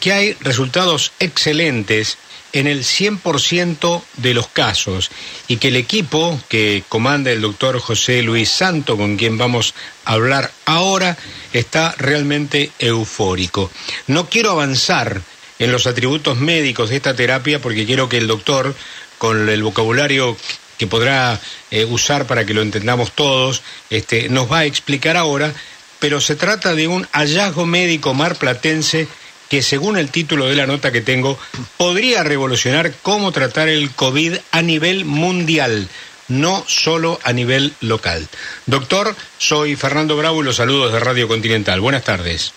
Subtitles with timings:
[0.00, 2.18] que hay resultados excelentes
[2.52, 5.12] en el 100% de los casos
[5.46, 10.14] y que el equipo que comanda el doctor José Luis Santo, con quien vamos a
[10.14, 11.16] hablar ahora,
[11.52, 13.70] está realmente eufórico.
[14.08, 15.22] No quiero avanzar
[15.60, 18.74] en los atributos médicos de esta terapia porque quiero que el doctor,
[19.18, 20.36] con el vocabulario
[20.78, 21.38] que podrá
[21.70, 25.52] eh, usar para que lo entendamos todos, este, nos va a explicar ahora,
[26.00, 29.06] pero se trata de un hallazgo médico marplatense
[29.50, 31.38] que según el título de la nota que tengo,
[31.76, 35.88] podría revolucionar cómo tratar el COVID a nivel mundial,
[36.28, 38.26] no solo a nivel local.
[38.64, 41.80] Doctor, soy Fernando Bravo y los saludos de Radio Continental.
[41.80, 42.54] Buenas tardes.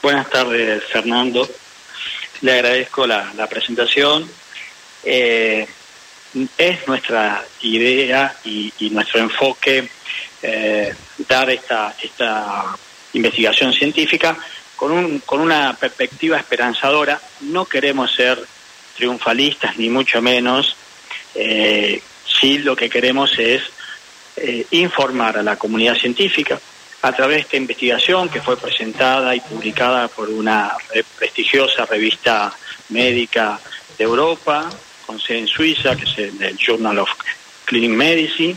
[0.00, 1.46] Buenas tardes, Fernando
[2.40, 4.28] le agradezco la, presentación.
[5.04, 5.66] Eh,
[6.58, 9.88] es nuestra idea y, nuestro enfoque
[10.42, 10.94] eh,
[11.28, 11.94] dar esta,
[13.12, 14.36] investigación científica
[14.74, 17.20] con, un, con una perspectiva esperanzadora.
[17.40, 18.38] No queremos ser
[18.96, 20.76] triunfalistas, ni mucho menos.
[21.34, 22.02] Eh,
[22.40, 23.62] sí lo que queremos es
[24.70, 26.60] informar a la comunidad científica,
[27.02, 30.72] a través de esta investigación que fue presentada y publicada por una
[31.18, 32.52] prestigiosa revista
[32.88, 33.60] médica
[33.96, 34.68] de Europa,
[35.06, 37.10] con sede en Suiza, que es el Journal of
[37.64, 38.56] Clinic Medicine,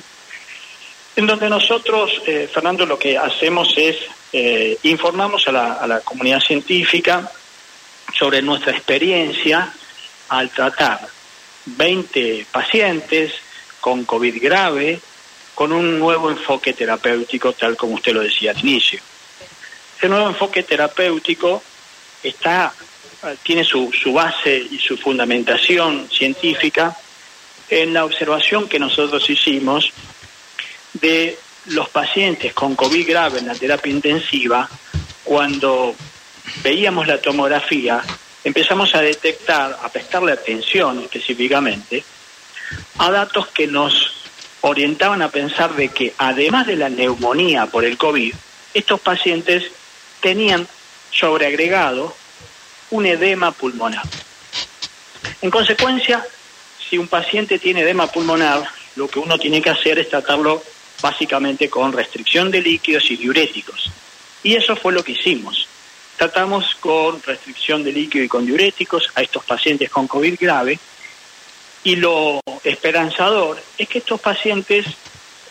[1.16, 3.98] en donde nosotros, eh, Fernando, lo que hacemos es
[4.32, 7.32] eh, informamos a la, comunidad científica
[8.17, 9.73] sobre nuestra experiencia
[10.30, 11.00] al tratar
[11.66, 13.33] 20 pacientes
[13.82, 15.00] con COVID grave
[15.59, 19.02] con un nuevo enfoque terapéutico, tal como usted lo decía al inicio.
[19.97, 21.61] Ese nuevo enfoque terapéutico
[22.23, 22.73] está,
[23.43, 26.95] tiene su, su base y su fundamentación científica
[27.70, 29.92] en la observación que nosotros hicimos
[30.93, 34.70] de los pacientes con COVID grave en la terapia intensiva,
[35.26, 35.93] cuando
[36.64, 38.02] veíamos la tomografía,
[38.45, 42.02] empezamos a detectar, a prestarle atención específicamente,
[42.97, 44.19] a datos que nos
[44.61, 48.33] orientaban a pensar de que además de la neumonía por el COVID,
[48.73, 49.71] estos pacientes
[50.21, 50.67] tenían
[51.11, 52.15] sobreagregado
[52.92, 54.03] un edema pulmonar.
[55.42, 56.25] En consecuencia,
[56.89, 60.61] si un paciente tiene edema pulmonar, lo que uno tiene que hacer es tratarlo
[61.02, 63.89] básicamente con restricción de líquidos y diuréticos.
[64.43, 65.67] Y eso fue lo que hicimos.
[66.17, 70.77] Tratamos con restricción de líquido y con diuréticos a estos pacientes con COVID grave
[71.84, 74.86] y lo esperanzador es que estos pacientes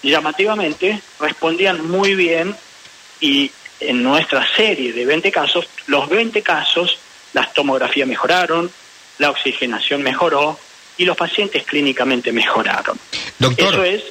[0.02, 2.54] llamativamente respondían muy bien
[3.20, 3.50] y
[3.80, 6.98] en nuestra serie de 20 casos, los 20 casos,
[7.32, 8.70] las tomografías mejoraron,
[9.18, 10.58] la oxigenación mejoró
[10.96, 12.98] y los pacientes clínicamente mejoraron.
[13.56, 14.02] Eso es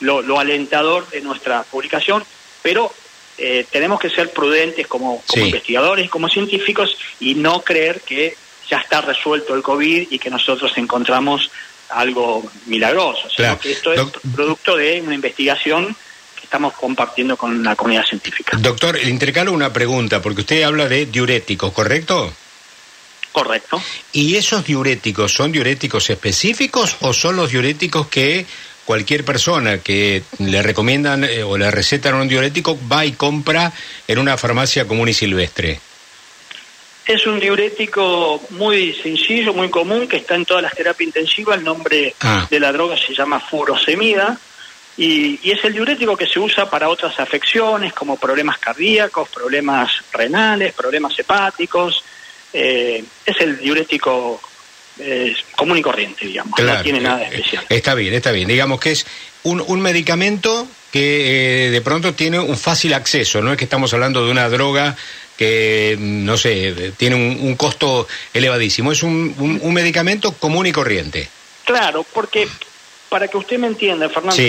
[0.00, 2.24] lo, alentador de nuestra publicación,
[2.62, 2.92] pero
[3.36, 8.36] eh, tenemos que ser prudentes como, como investigadores, como científicos y no creer que
[8.70, 11.50] ya está resuelto el COVID y que nosotros encontramos
[11.90, 14.02] algo milagroso, sino que esto es
[14.34, 15.96] producto de una investigación
[16.36, 18.56] que estamos compartiendo con la comunidad científica.
[18.58, 22.32] Doctor, le intercalo una pregunta, porque usted habla de diuréticos, ¿correcto?
[23.32, 23.80] Correcto.
[24.12, 28.46] ¿Y esos diuréticos son diuréticos específicos o son los diuréticos que
[28.84, 33.72] cualquier persona que le recomiendan eh, o le recetan un diurético va y compra
[34.06, 35.78] en una farmacia común y silvestre?
[37.08, 41.56] Es un diurético muy sencillo, muy común, que está en todas las terapias intensivas.
[41.56, 42.46] El nombre ah.
[42.50, 44.38] de la droga se llama furosemida.
[44.98, 50.74] Y, es el diurético que se usa para otras afecciones como problemas cardíacos, problemas renales,
[50.74, 52.04] problemas hepáticos.
[52.52, 54.38] Eh, es el diurético
[54.98, 56.60] eh, común y corriente, digamos.
[56.60, 57.64] no tiene nada eh, especial.
[57.70, 58.48] Está bien, está bien.
[58.48, 59.06] Digamos que es
[59.44, 63.40] un, un medicamento que de pronto tiene un fácil acceso.
[63.40, 64.94] No es que estamos hablando de una droga
[65.38, 68.90] que, no sé, tiene un, costo elevadísimo.
[68.90, 71.28] Es un, un, medicamento común y corriente.
[71.64, 72.48] Claro, porque
[73.08, 74.42] para que usted me entienda, Fernando,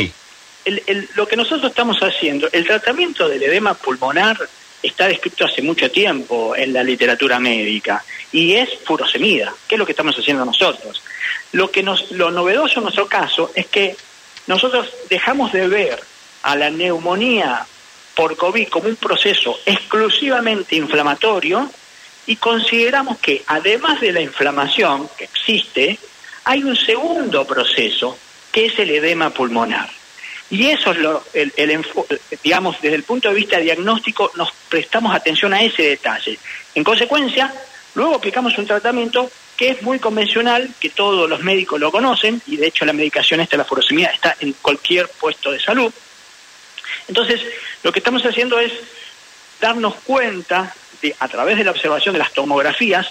[1.16, 4.38] lo que nosotros estamos haciendo, el tratamiento del edema pulmonar
[4.82, 9.86] está descrito hace mucho tiempo en la literatura médica y es furosemida, que es lo
[9.86, 11.04] que estamos haciendo nosotros.
[11.52, 13.96] Lo que nos, lo novedoso en nuestro caso es que
[14.48, 16.00] nosotros dejamos de ver
[16.42, 17.68] a la neumonía
[18.20, 21.72] por COVID como un proceso exclusivamente inflamatorio
[22.28, 25.98] y consideramos que además de la inflamación que existe,
[26.44, 28.18] hay un segundo proceso
[28.52, 29.90] que es el edema pulmonar.
[30.50, 31.54] Y eso es lo, el,
[32.44, 36.38] digamos, desde el punto de vista diagnóstico, nos prestamos atención a ese detalle.
[36.76, 37.54] En consecuencia,
[37.96, 42.58] luego aplicamos un tratamiento que es muy convencional, que todos los médicos lo conocen, y
[42.58, 45.94] de hecho la medicación esta, la furosemida, está en cualquier puesto de salud.
[47.08, 47.42] Entonces,
[47.84, 48.72] lo que estamos haciendo es
[49.60, 53.08] darnos cuenta, de, a través de la observación de las tomografías,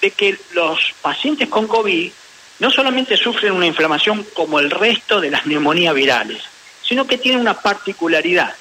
[0.00, 2.10] de que los pacientes con COVID
[2.58, 6.42] no solamente sufren una inflamación como el resto de las neumonías virales,
[6.82, 8.54] sino que tiene una particularidad,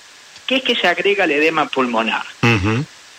[0.48, 2.24] que es que se agrega el edema pulmonar.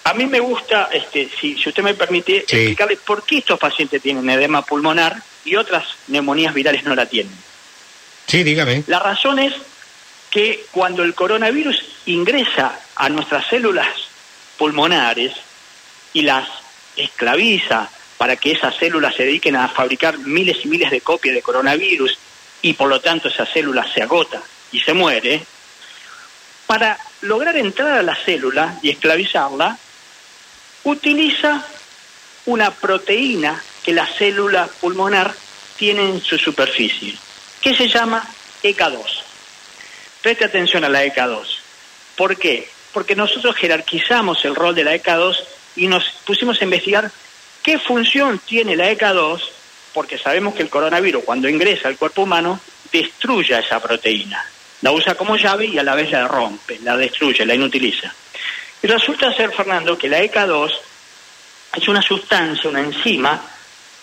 [0.05, 4.03] A mí me gusta, este, si, si usted me permite, explicarle por qué estos pacientes
[4.03, 7.33] tienen edema pulmonar y otras neumonías virales no la tienen.
[8.27, 8.85] Sí, dígame.
[8.87, 9.55] La razón es
[10.35, 13.87] que cuando el coronavirus ingresa a nuestras células
[14.59, 15.33] pulmonares
[16.13, 16.49] y las
[16.97, 17.89] esclaviza
[18.19, 22.19] para que esas células se dediquen a fabricar miles y miles de copias de coronavirus
[22.63, 24.43] y por lo tanto esa célula se agota
[24.73, 25.41] y se muere,
[26.67, 29.79] para lograr entrar a la célula y esclavizarla,
[30.83, 31.65] utiliza
[32.47, 35.33] una proteína que la célula pulmonar
[35.77, 37.15] tiene en su superficie,
[37.61, 38.27] que se llama
[38.65, 39.34] ECA2.
[40.25, 41.47] Preste atención a la ECA2.
[42.17, 42.67] ¿Por qué?
[42.93, 45.37] Porque nosotros jerarquizamos el rol de la ECA2
[45.77, 47.11] y nos pusimos a investigar
[47.63, 49.41] qué función tiene la ECA2,
[49.93, 52.59] porque sabemos que el coronavirus cuando ingresa al cuerpo humano
[52.91, 54.45] destruye esa proteína
[54.85, 58.15] la usa como llave y a la vez la rompe, la destruye, la inutiliza.
[58.83, 60.73] Y resulta ser, Fernando, que la ECA2
[61.77, 63.41] es una sustancia, una enzima,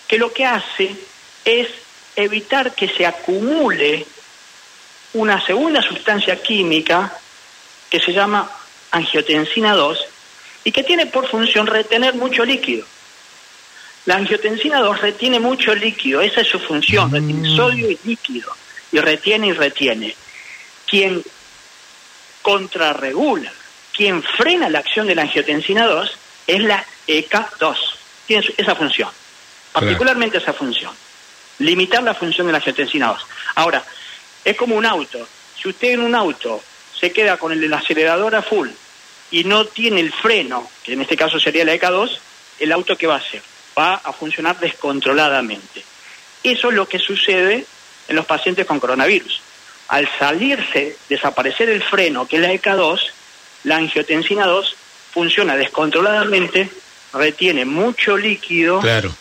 [0.08, 0.92] que lo que hace
[1.44, 1.68] es
[2.16, 4.04] evitar que se acumule
[5.14, 7.12] una segunda sustancia química
[7.90, 8.50] que se llama
[8.90, 9.98] angiotensina 2
[10.64, 12.86] y que tiene por función retener mucho líquido.
[14.06, 17.56] La angiotensina 2 retiene mucho líquido, esa es su función, retiene mm.
[17.56, 18.54] sodio y líquido,
[18.90, 20.16] y retiene y retiene
[20.88, 21.22] quien
[22.42, 23.52] contrarregula,
[23.96, 26.18] quien frena la acción de la angiotensina 2
[26.48, 27.76] es la ECA2.
[28.26, 29.08] Tiene esa función,
[29.72, 30.92] particularmente esa función.
[31.58, 33.26] Limitar la función de la angiotensina 2.
[33.54, 33.84] Ahora,
[34.44, 35.26] es como un auto.
[35.60, 36.62] Si usted en un auto
[36.98, 38.68] se queda con el acelerador a full
[39.30, 42.18] y no tiene el freno, que en este caso sería la ECA2,
[42.60, 43.42] el auto ¿qué va a hacer?
[43.78, 45.82] Va a funcionar descontroladamente.
[46.42, 47.64] Eso es lo que sucede
[48.08, 49.40] en los pacientes con coronavirus
[49.92, 52.98] al salirse, desaparecer el freno, que es la ECA2,
[53.64, 54.76] la angiotensina 2
[55.12, 56.70] funciona descontroladamente,
[57.12, 58.80] retiene mucho líquido.
[58.80, 59.14] Claro.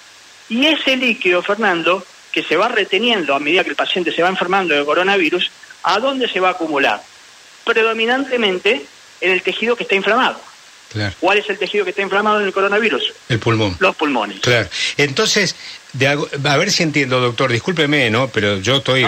[0.48, 4.30] Y ese líquido, Fernando, que se va reteniendo a medida que el paciente se va
[4.30, 5.52] enfermando de coronavirus,
[5.84, 7.02] ¿a dónde se va a acumular?
[7.66, 8.86] Predominantemente
[9.20, 10.40] en el tejido que está inflamado.
[10.92, 11.16] Claro.
[11.22, 13.14] ¿Cuál es el tejido que está inflamado en el coronavirus?
[13.30, 13.78] El pulmón.
[13.80, 14.42] Los pulmones.
[14.42, 14.68] Claro.
[14.98, 15.56] Entonces,
[16.44, 18.28] a ver si entiendo, doctor, discúlpeme, ¿no?
[18.28, 19.06] Pero yo estoy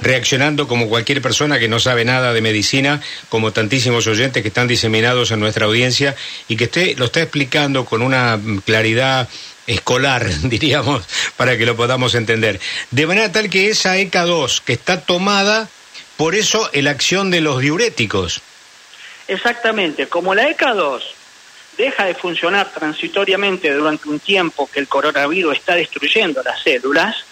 [0.00, 4.66] reaccionando como cualquier persona que no sabe nada de medicina, como tantísimos oyentes que están
[4.66, 6.16] diseminados en nuestra audiencia
[6.48, 9.28] y que usted lo está explicando con una claridad
[9.68, 11.06] escolar, diríamos,
[11.36, 12.58] para que lo podamos entender.
[12.90, 15.68] De manera tal que esa ECA2 que está tomada,
[16.16, 18.42] por eso la acción de los diuréticos.
[19.28, 21.02] Exactamente, como la ECA2
[21.76, 27.24] deja de funcionar transitoriamente durante un tiempo que el coronavirus está destruyendo las células,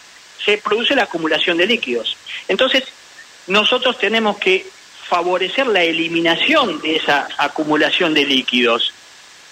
[0.45, 2.17] se produce la acumulación de líquidos.
[2.47, 2.85] Entonces,
[3.49, 4.65] nosotros tenemos que
[5.09, 8.93] favorecer la eliminación de esa acumulación de líquidos.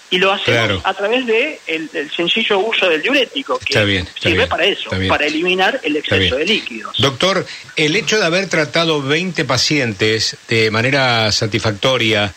[0.09, 4.91] Y lo hacemos a través de el, sencillo uso del diurético, que sirve para eso,
[5.07, 6.95] para eliminar el exceso de líquidos.
[6.99, 7.45] Doctor,
[7.75, 12.33] el hecho de haber tratado 20 pacientes de manera satisfactoria,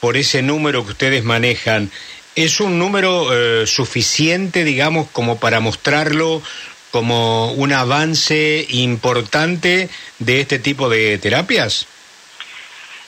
[0.00, 1.90] por ese número que ustedes manejan,
[2.34, 6.42] ¿es un número eh, suficiente, digamos, como para mostrarlo
[6.90, 11.86] como un avance importante de este tipo de terapias?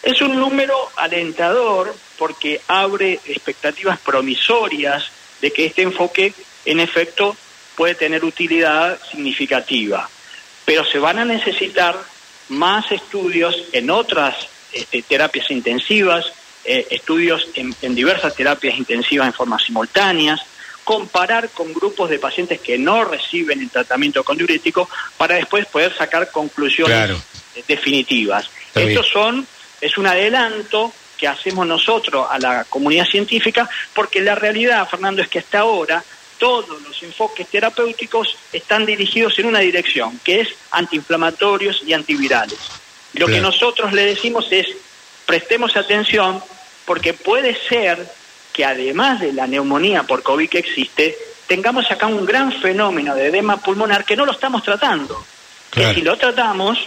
[0.02, 5.10] Es un número alentador porque abre expectativas promisorias
[5.40, 6.32] de que este enfoque,
[6.64, 7.36] en efecto,
[7.76, 10.10] puede tener utilidad significativa.
[10.64, 11.96] Pero se van a necesitar
[12.48, 14.36] más estudios en otras
[14.72, 16.26] este, terapias intensivas,
[16.64, 20.40] eh, estudios en, diversas terapias intensivas en forma simultáneas,
[20.82, 25.94] comparar con grupos de pacientes que no reciben el tratamiento con diurético para después poder
[25.96, 27.12] sacar conclusiones
[27.66, 28.50] definitivas.
[28.74, 29.46] Estos son,
[29.80, 35.28] es un adelanto que hacemos nosotros a la comunidad científica, porque la realidad, Fernando, es
[35.28, 36.02] que hasta ahora
[36.38, 42.58] todos los enfoques terapéuticos están dirigidos en una dirección, que es antiinflamatorios y antivirales.
[43.14, 44.68] Lo que nosotros le decimos es,
[45.26, 46.42] prestemos atención
[46.84, 48.06] porque puede ser
[48.52, 53.26] que además de la neumonía por COVID que existe, tengamos acá un gran fenómeno de
[53.26, 55.22] edema pulmonar que no lo estamos tratando.
[55.70, 56.78] Que si lo tratamos,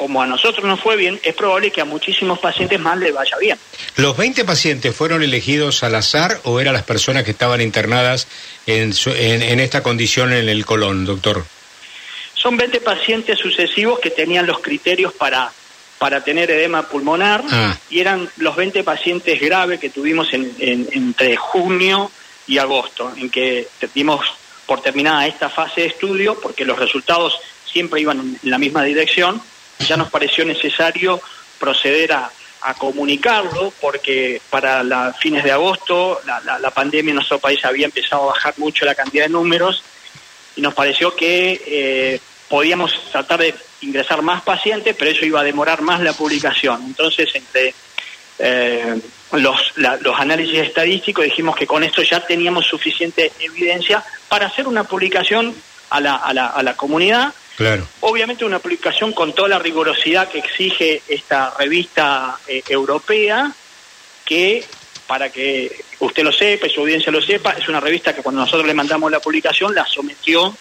[0.00, 3.36] como a nosotros nos fue bien, es probable que a muchísimos pacientes más le vaya
[3.38, 3.58] bien.
[3.96, 8.26] ¿Los 20 pacientes fueron elegidos al azar o eran las personas que estaban internadas
[8.66, 11.44] en, en, esta condición en el colon, doctor?
[12.32, 15.52] Son 20 pacientes sucesivos que tenían los criterios para,
[15.98, 17.76] para tener edema pulmonar ah.
[17.90, 22.10] y eran los 20 pacientes graves que tuvimos en, entre junio
[22.46, 24.24] y agosto, en que dimos
[24.64, 27.38] por terminada esta fase de estudio porque los resultados
[27.70, 29.42] siempre iban en la misma dirección
[29.86, 31.20] ya nos pareció necesario
[31.58, 32.30] proceder a,
[32.76, 38.34] comunicarlo porque para la fines de agosto la, pandemia en nuestro país había empezado a
[38.34, 39.82] bajar mucho la cantidad de números
[40.56, 42.20] y nos pareció que eh,
[42.50, 46.82] podíamos tratar de ingresar más pacientes, pero eso iba a demorar más la publicación.
[46.84, 47.74] Entonces, entre
[48.38, 49.00] eh,
[49.32, 54.84] los, los análisis estadísticos dijimos que con esto ya teníamos suficiente evidencia para hacer una
[54.84, 55.54] publicación
[55.88, 57.32] a la, a la, a la comunidad
[58.00, 63.52] Obviamente una publicación con toda la rigurosidad que exige esta revista eh, europea,
[64.24, 64.64] que
[65.06, 68.40] para que usted lo sepa y su audiencia lo sepa, es una revista que cuando
[68.40, 70.56] nosotros le mandamos la publicación la sometió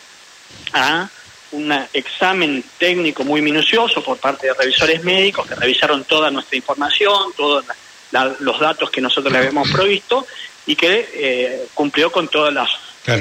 [0.73, 1.07] a
[1.51, 7.31] un examen técnico muy minucioso por parte de revisores médicos que revisaron toda nuestra información,
[7.35, 7.65] todos
[8.39, 10.25] los datos que nosotros le habíamos provisto
[10.65, 12.69] y que eh, cumplió con todas las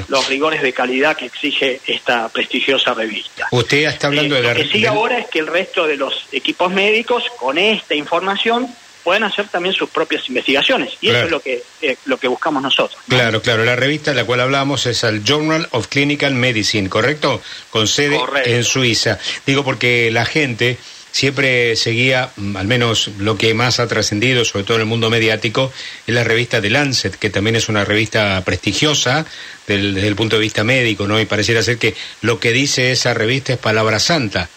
[0.07, 3.47] los rigores de calidad que exige esta prestigiosa revista.
[3.51, 4.53] Usted está hablando de la...
[4.53, 8.67] Lo que sigue ahora es que el resto de los equipos médicos, con esta información,
[9.03, 10.93] pueden hacer también sus propias investigaciones.
[11.01, 13.01] Y eso es lo que, eh, lo que buscamos nosotros.
[13.07, 13.65] Claro, claro.
[13.65, 17.41] La revista de la cual hablamos es el Journal of Clinical Medicine, ¿correcto?
[17.69, 19.17] Con sede en Suiza.
[19.45, 20.77] Digo porque la gente
[21.11, 25.09] siempre seguía, mm, al menos lo que más ha trascendido, sobre todo en el mundo
[25.09, 25.71] mediático,
[26.05, 29.25] es la revista The Lancet, que también es una revista prestigiosa
[29.67, 31.19] desde el punto de vista médico, ¿no?
[31.19, 34.49] Y pareciera ser que lo que dice esa revista es palabra santa.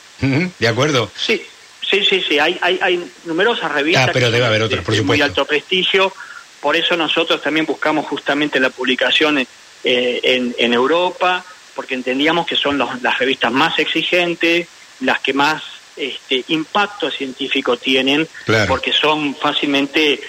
[0.58, 1.10] ¿De acuerdo?
[1.16, 1.42] Sí,
[1.80, 2.38] sí, sí, sí.
[2.38, 4.08] Hay, hay, hay numerosas revistas.
[4.08, 5.04] Ah, pero debe haber otras, por supuesto.
[5.04, 6.12] muy alto prestigio.
[6.60, 9.46] Por eso nosotros también buscamos justamente la publicación eh,
[9.82, 11.44] en, en Europa,
[11.74, 14.68] porque entendíamos que son las revistas más exigentes,
[15.00, 15.60] las que más
[15.96, 18.26] este, impacto científico tienen,
[18.68, 20.20] porque son fácilmente,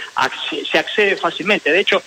[0.69, 1.71] se accede fácilmente.
[1.71, 2.01] De hecho,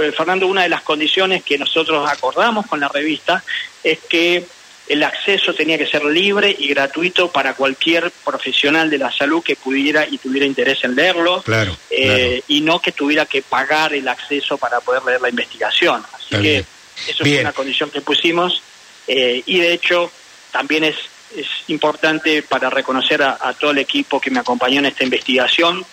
[0.00, 3.42] eh, Fernando, una de las condiciones que nosotros acordamos con la revista
[3.82, 4.44] es que
[4.88, 9.56] el acceso tenía que ser libre y gratuito para cualquier profesional de la salud que
[9.56, 11.42] pudiera y tuviera interés en leerlo,
[11.90, 16.04] eh, y no que tuviera que pagar el acceso para poder leer la investigación.
[16.12, 16.64] Así que
[17.06, 18.62] eso es una condición que pusimos
[19.06, 20.10] eh, y de hecho
[20.50, 20.96] también es
[21.36, 25.84] es importante para reconocer a, todo el equipo que me acompañó en esta investigación,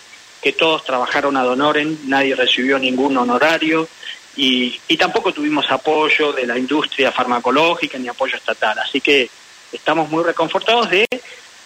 [0.42, 3.88] que todos trabajaron ad honorem, nadie recibió ningún honorario
[4.36, 8.78] y, y tampoco tuvimos apoyo de la industria farmacológica ni apoyo estatal.
[8.78, 9.28] Así que
[9.72, 11.06] estamos muy reconfortados de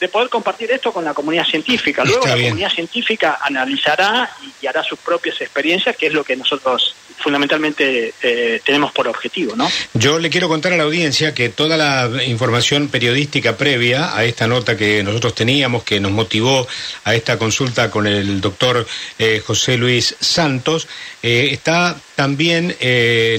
[0.00, 2.04] de poder compartir esto con la comunidad científica.
[2.04, 6.94] Luego la comunidad científica analizará y, hará sus propias experiencias, que es lo que nosotros
[7.18, 9.70] fundamentalmente eh, tenemos por objetivo, ¿no?
[9.94, 14.46] Yo le quiero contar a la audiencia que toda la información periodística previa a esta
[14.46, 16.66] nota que nosotros teníamos, que nos motivó
[17.04, 18.86] a esta consulta con el doctor
[19.18, 20.88] eh, José Luis Santos,
[21.22, 22.76] eh, está también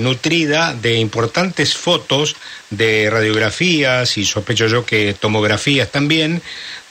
[0.02, 2.36] nutrida de importantes fotos
[2.70, 6.42] de radiografías y sospecho yo que tomografías también,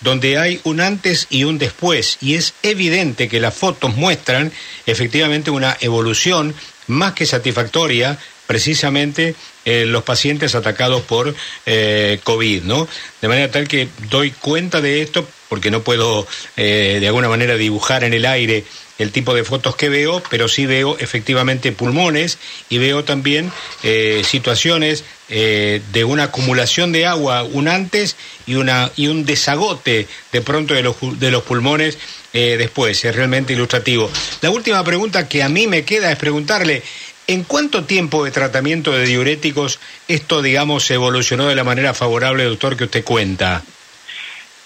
[0.01, 2.19] donde hay un antes y un después.
[2.21, 4.53] Y es evidente que las fotos muestran
[4.87, 6.55] efectivamente una evolución
[6.87, 12.87] más que satisfactoria precisamente en los pacientes atacados por eh, COVID, ¿no?
[13.23, 16.27] De manera tal que doy cuenta de esto porque no puedo
[16.57, 18.65] eh, de alguna manera dibujar en el aire
[18.99, 23.51] el tipo de fotos que veo, pero sí veo efectivamente pulmones y veo también
[23.83, 30.07] eh, situaciones eh, de una acumulación de agua, un antes y, una, y un desagote
[30.33, 31.99] de pronto de los, de los pulmones
[32.33, 33.05] eh, después.
[33.05, 34.11] Es realmente ilustrativo.
[34.43, 36.83] La última pregunta que a mí me queda es preguntarle,
[37.27, 42.77] ¿en cuánto tiempo de tratamiento de diuréticos esto, digamos, evolucionó de la manera favorable, doctor,
[42.77, 43.63] que usted cuenta?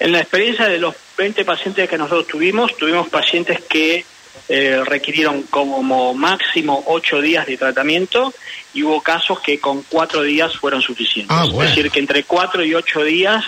[0.00, 4.04] En la experiencia de los 20 pacientes que nosotros tuvimos, tuvimos pacientes que
[4.49, 8.33] eh, requirieron como máximo ocho días de tratamiento
[8.75, 11.37] y hubo casos que con cuatro días fueron suficientes.
[11.37, 13.45] Ah, es decir, que entre cuatro y ocho días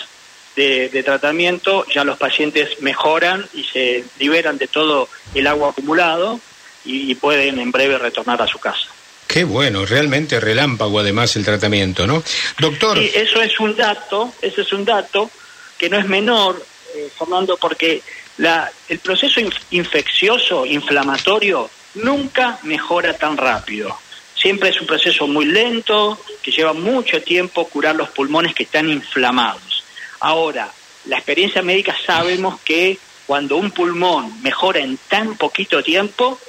[0.56, 6.40] de, tratamiento ya los pacientes mejoran y se liberan de todo el agua acumulado
[6.85, 8.88] y, pueden en breve retornar a su casa.
[9.26, 12.23] Qué bueno, realmente relámpago además el tratamiento, ¿no?
[12.59, 12.99] Doctor.
[12.99, 15.30] Sí, eso es un dato, ese es un dato
[15.78, 18.02] que no es menor eh, Fernando, porque
[18.40, 19.38] la, el proceso
[19.70, 23.97] infeccioso, inflamatorio, nunca mejora tan rápido.
[24.35, 28.88] Siempre es un proceso muy lento, que lleva mucho tiempo curar los pulmones que están
[28.88, 29.85] inflamados.
[30.20, 30.73] Ahora,
[31.04, 36.40] la experiencia médica sabemos que cuando un pulmón mejora en tan poquito tiempo,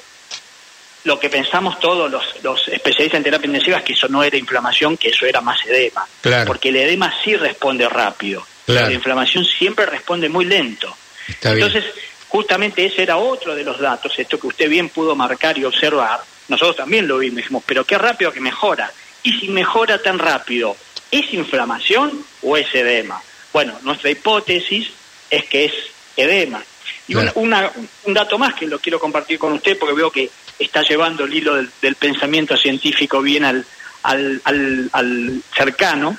[1.04, 4.38] lo que pensamos todos los, los, especialistas en terapia intensiva es que eso no era
[4.38, 6.08] inflamación, que eso era más edema.
[6.48, 8.48] Porque el edema sí responde rápido.
[8.68, 10.96] La inflamación siempre responde muy lento.
[11.42, 11.86] Entonces,
[12.28, 16.22] justamente ese era otro de los datos, esto que usted bien pudo marcar y observar.
[16.48, 18.92] Nosotros también lo vimos, dijimos, pero qué rápido que mejora.
[19.24, 20.76] Y si mejora tan rápido,
[21.12, 23.22] ¿es inflamación o es edema?
[23.54, 24.90] Bueno, nuestra hipótesis
[25.30, 25.74] es que es
[26.16, 26.64] edema.
[27.08, 31.26] Y un dato más que lo quiero compartir con usted porque veo que está llevando
[31.26, 33.66] el hilo del, pensamiento científico bien al,
[34.04, 36.18] al, cercano,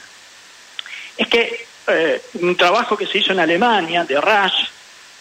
[1.16, 4.68] es que eh, un trabajo que se hizo en Alemania de Rasch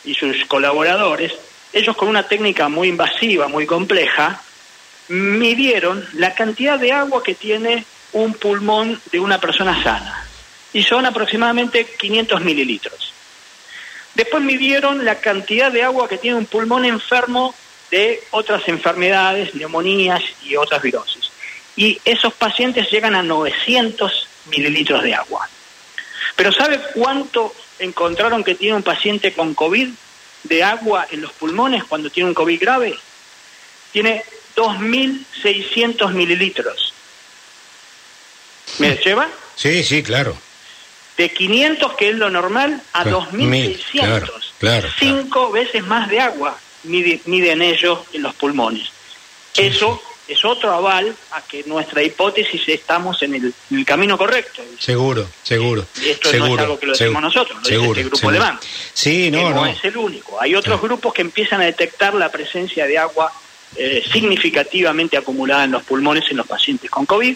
[0.03, 1.33] y sus colaboradores,
[1.73, 4.41] ellos con una técnica muy invasiva, muy compleja,
[5.07, 10.25] midieron la cantidad de agua que tiene un pulmón de una persona sana.
[10.73, 13.13] Y son aproximadamente 500 mililitros.
[14.15, 17.53] Después midieron la cantidad de agua que tiene un pulmón enfermo
[17.89, 21.29] de otras enfermedades, neumonías y otras virosis.
[21.75, 25.47] Y esos pacientes llegan a 900 mililitros de agua.
[26.35, 29.89] Pero ¿sabe cuánto encontraron que tiene un paciente con COVID
[30.43, 32.97] de agua en los pulmones cuando tiene un COVID grave?
[33.91, 34.23] Tiene
[34.55, 36.93] 2.600 mililitros.
[38.79, 39.27] ¿Me lleva?
[39.55, 40.35] Sí, sí, claro.
[41.17, 44.29] De 500, que es lo normal, a 2.600.
[44.59, 48.89] Claro, Cinco veces más de agua miden, ellos en los pulmones.
[49.55, 54.63] Eso es otro aval a que nuestra hipótesis estamos en el, camino correcto.
[54.79, 55.85] Seguro, seguro.
[56.03, 58.59] esto no es algo que lo decimos nosotros, lo dice este grupo alemán.
[58.93, 60.39] Sí, no, no, es el único.
[60.39, 63.31] Hay otros grupos que empiezan a detectar la presencia de agua
[63.75, 67.35] eh, significativamente acumulada en los pulmones en los pacientes con COVID.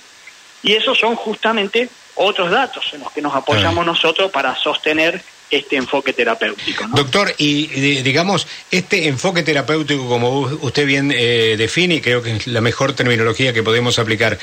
[0.63, 3.85] Y esos son justamente otros datos en los que nos apoyamos ah.
[3.85, 6.85] nosotros para sostener este enfoque terapéutico.
[6.93, 7.67] Doctor, y
[8.01, 13.53] digamos, este enfoque terapéutico, como usted bien eh, define, creo que es la mejor terminología
[13.53, 14.39] que podemos aplicar,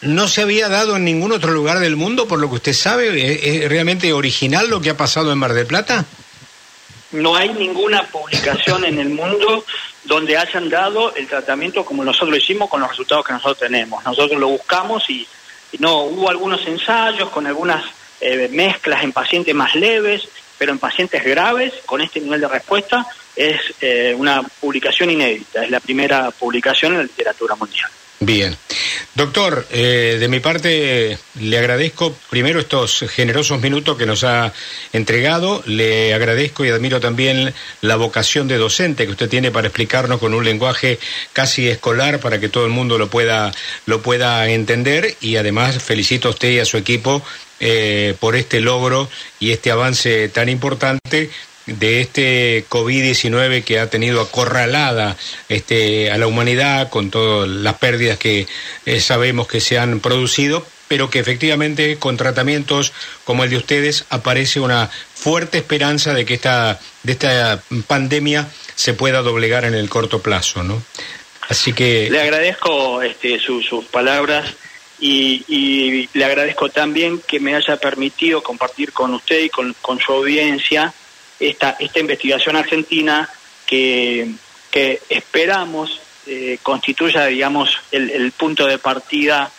[0.00, 3.62] ¿no se había dado en ningún otro lugar del mundo, por lo que usted sabe?
[3.64, 6.04] ¿Es, realmente original lo que ha pasado en Mar del Plata?
[7.12, 9.64] No hay ninguna publicación en el mundo
[10.04, 14.04] donde hayan dado el tratamiento como nosotros lo hicimos con los resultados que nosotros tenemos.
[14.04, 15.26] Nosotros lo buscamos y
[15.78, 17.82] no hubo algunos ensayos con algunas
[18.20, 20.28] eh, mezclas en pacientes más leves,
[20.58, 25.70] pero en pacientes graves, con este nivel de respuesta, es eh, una publicación inédita, es
[25.70, 27.90] la primera publicación en la literatura mundial.
[28.20, 28.56] Bien.
[29.14, 34.52] Doctor, eh, de mi parte le agradezco primero estos generosos minutos que nos ha
[34.92, 40.18] entregado, le agradezco y admiro también la vocación de docente que usted tiene para explicarnos
[40.18, 40.98] con un lenguaje
[41.32, 43.52] casi escolar para que todo el mundo lo pueda,
[43.86, 47.22] lo pueda entender y además felicito a usted y a su equipo
[47.60, 49.08] eh, por este logro
[49.40, 51.30] y este avance tan importante
[51.68, 55.16] de este COVID-19 que ha tenido acorralada
[55.48, 58.46] este, a la humanidad con todas las pérdidas que
[58.86, 62.92] eh, sabemos que se han producido, pero que efectivamente con tratamientos
[63.24, 68.94] como el de ustedes aparece una fuerte esperanza de que esta, de esta pandemia se
[68.94, 70.82] pueda doblegar en el corto plazo, ¿no?
[71.48, 72.08] Así que...
[72.10, 74.54] Le agradezco este, sus palabras
[75.00, 80.92] y, le agradezco también que me haya permitido compartir con usted y con, su audiencia
[81.38, 83.28] esta, esta investigación argentina
[83.66, 84.32] que,
[84.70, 89.50] que esperamos eh, constituya, digamos, el, punto de partida,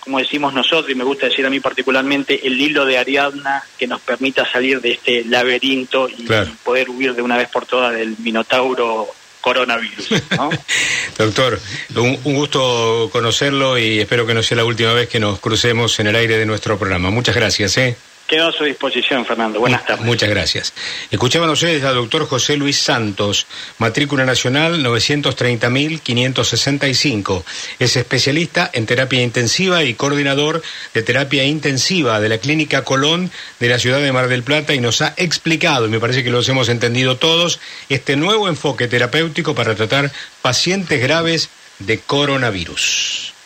[0.00, 3.86] como decimos nosotros, y me gusta decir a mí particularmente, el hilo de Ariadna que
[3.86, 6.28] nos permita salir de este laberinto y,
[6.62, 9.08] poder huir de una vez por todas del minotauro
[9.40, 10.10] coronavirus.
[10.36, 10.50] ¿no?
[11.18, 11.60] Doctor,
[11.96, 16.08] un, gusto conocerlo y espero que no sea la última vez que nos crucemos en
[16.08, 17.10] el aire de nuestro programa.
[17.10, 17.76] Muchas gracias.
[17.78, 17.96] ¿eh?
[18.30, 19.58] Quedo a su disposición, Fernando.
[19.58, 20.06] Buenas tardes.
[20.06, 20.72] Muchas gracias.
[21.10, 27.42] Escuchaban ustedes al doctor José Luis Santos, matrícula nacional 930.565.
[27.80, 30.62] Es especialista en terapia intensiva y coordinador
[30.94, 34.80] de terapia intensiva de la Clínica Colón de la ciudad de Mar del Plata y
[34.80, 39.56] nos ha explicado, y me parece que los hemos entendido todos, este nuevo enfoque terapéutico
[39.56, 41.48] para tratar pacientes graves
[41.80, 43.39] de coronavirus.